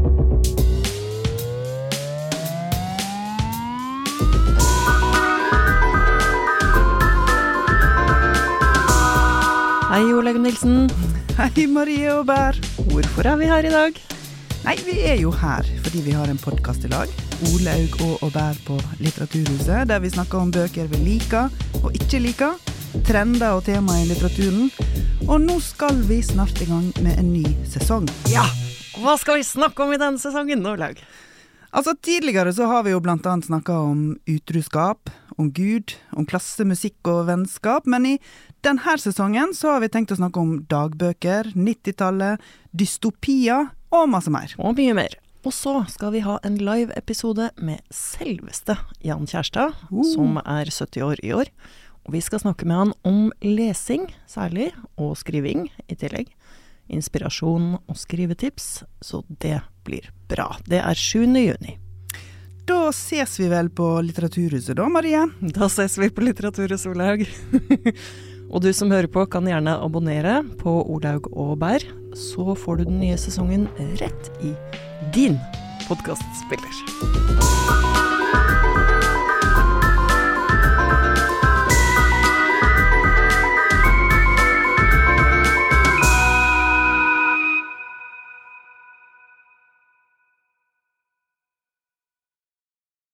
Hei, 0.00 0.08
Olaug 10.16 10.38
Nilsen. 10.40 10.88
Hei, 11.36 11.66
Marie 11.68 12.08
Bær. 12.24 12.56
Hvorfor 12.88 13.26
er 13.28 13.36
vi 13.36 13.48
her 13.50 13.66
i 13.68 13.72
dag? 13.72 13.98
Nei, 14.64 14.76
vi 14.86 14.94
er 15.04 15.18
jo 15.20 15.32
her 15.34 15.68
fordi 15.84 16.00
vi 16.06 16.14
har 16.16 16.30
en 16.32 16.40
podkast 16.40 16.86
i 16.88 16.92
lag. 16.92 17.12
Olaug 17.50 18.00
og 18.06 18.24
Aubert 18.24 18.62
på 18.64 18.78
Litteraturhuset, 19.00 19.88
der 19.88 20.00
vi 20.00 20.12
snakker 20.14 20.40
om 20.40 20.52
bøker 20.54 20.88
vi 20.94 21.02
liker 21.04 21.52
og 21.82 21.92
ikke 21.92 22.22
liker. 22.24 22.56
Trender 23.04 23.58
og 23.58 23.66
temaer 23.68 24.06
i 24.06 24.08
litteraturen. 24.14 24.72
Og 25.28 25.36
nå 25.44 25.60
skal 25.60 26.00
vi 26.08 26.22
snart 26.24 26.64
i 26.64 26.72
gang 26.72 26.88
med 27.04 27.20
en 27.20 27.32
ny 27.36 27.44
sesong. 27.68 28.08
Ja! 28.32 28.48
Hva 28.98 29.14
skal 29.20 29.38
vi 29.38 29.46
snakke 29.46 29.84
om 29.84 29.92
i 29.94 29.98
denne 30.00 30.18
sesongen, 30.18 30.64
Olaug? 30.66 30.98
Altså, 31.70 31.94
Tidligere 32.02 32.50
så 32.52 32.66
har 32.66 32.82
vi 32.82 32.90
jo 32.90 33.00
blant 33.02 33.26
annet 33.30 33.46
snakka 33.46 33.76
om 33.92 34.00
utruskap, 34.26 35.12
om 35.38 35.52
Gud, 35.54 35.94
om 36.18 36.26
klasse, 36.26 36.66
musikk 36.66 37.06
og 37.08 37.28
vennskap, 37.28 37.86
men 37.86 38.08
i 38.08 38.14
denne 38.66 38.96
sesongen 38.98 39.54
så 39.54 39.76
har 39.76 39.84
vi 39.84 39.92
tenkt 39.94 40.10
å 40.10 40.18
snakke 40.18 40.42
om 40.42 40.56
dagbøker, 40.68 41.52
90-tallet, 41.54 42.42
dystopier 42.74 43.70
og 43.94 44.10
masse 44.10 44.32
mer. 44.34 44.50
Og 44.58 44.74
mye 44.80 44.96
mer. 44.98 45.14
Og 45.46 45.54
så 45.56 45.78
skal 45.88 46.12
vi 46.12 46.24
ha 46.26 46.40
en 46.44 46.58
live-episode 46.60 47.52
med 47.62 47.80
selveste 47.94 48.76
Jan 49.06 49.30
Kjærstad, 49.30 49.78
Uh. 49.88 50.02
som 50.04 50.36
er 50.42 50.66
70 50.68 51.06
år 51.06 51.22
i 51.22 51.32
år. 51.32 51.54
Og 52.04 52.12
vi 52.18 52.20
skal 52.20 52.42
snakke 52.42 52.66
med 52.66 52.76
han 52.76 52.92
om 53.06 53.30
lesing, 53.40 54.10
særlig, 54.26 54.72
og 54.98 55.16
skriving 55.16 55.70
i 55.88 55.94
tillegg. 55.94 56.34
Inspirasjon 56.90 57.76
og 57.80 57.98
skrivetips, 57.98 58.82
så 59.00 59.22
det 59.42 59.60
blir 59.86 60.10
bra. 60.30 60.52
Det 60.66 60.82
er 60.82 60.98
7. 60.98 61.24
juni. 61.40 61.76
Da 62.70 62.90
ses 62.94 63.34
vi 63.40 63.48
vel 63.50 63.70
på 63.74 63.86
Litteraturhuset 64.06 64.76
da, 64.78 64.86
Marie? 64.92 65.24
Da 65.56 65.66
ses 65.72 65.96
vi 65.98 66.10
på 66.14 66.22
Litteraturhuset, 66.22 66.92
Olaug. 66.92 67.24
og 68.52 68.62
du 68.62 68.70
som 68.76 68.92
hører 68.94 69.10
på, 69.10 69.24
kan 69.32 69.48
gjerne 69.48 69.78
abonnere 69.82 70.40
på 70.60 70.76
Olaug 70.86 71.30
og 71.32 71.56
Bær. 71.62 71.86
Så 72.14 72.54
får 72.54 72.82
du 72.82 72.90
den 72.92 73.00
nye 73.02 73.18
sesongen 73.18 73.66
rett 74.02 74.34
i 74.46 74.54
din 75.16 75.38
podkastspiller. 75.88 77.49